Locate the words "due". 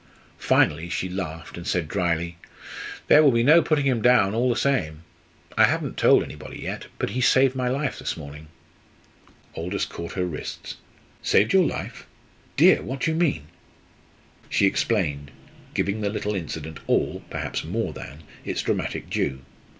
19.07-19.41